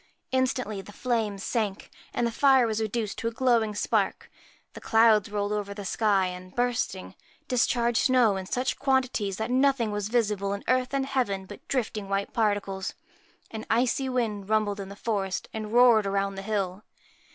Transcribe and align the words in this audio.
Instantly 0.31 0.81
the 0.81 0.91
flames 0.91 1.43
sank, 1.43 1.91
and 2.11 2.25
the 2.25 2.31
fire 2.31 2.65
was 2.65 2.81
reduced 2.81 3.19
to 3.19 3.27
a 3.27 3.31
glowing 3.31 3.75
spark. 3.75 4.31
The 4.73 4.81
clouds 4.81 5.29
rolled 5.29 5.51
over 5.51 5.75
the 5.75 5.85
sky, 5.85 6.25
and, 6.25 6.55
bursting, 6.55 7.13
discharged 7.47 8.05
snow 8.05 8.35
in 8.35 8.47
such 8.47 8.79
quantities 8.79 9.37
that 9.37 9.51
nothing 9.51 9.91
was 9.91 10.09
visible 10.09 10.53
in 10.53 10.63
earth 10.67 10.95
and 10.95 11.05
heaven 11.05 11.45
but 11.45 11.67
drifting 11.67 12.09
white 12.09 12.33
particles. 12.33 12.95
An 13.51 13.63
icy 13.69 14.09
wind 14.09 14.49
rumbled 14.49 14.79
in 14.79 14.89
the 14.89 14.95
forest 14.95 15.47
and 15.53 15.71
roared 15.71 16.07
round 16.07 16.35
the 16.35 16.41
hill. 16.41 16.83